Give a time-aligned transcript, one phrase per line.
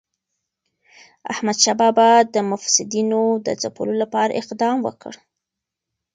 [1.31, 5.13] احمدشاه بابا د مفسدینو د ځپلو لپاره اقدام وکړ.